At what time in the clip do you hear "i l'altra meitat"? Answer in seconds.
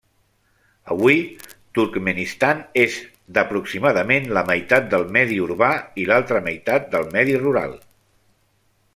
6.05-6.89